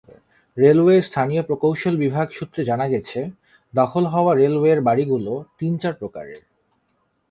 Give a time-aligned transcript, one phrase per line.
[0.57, 3.19] Railway স্থানীয় প্রকৌশল বিভাগ সূত্রে জানা গেছে,
[3.73, 6.41] দখল হওয়া রেলওয়ের বাড়িগুলো তিন-চার প্রকারের।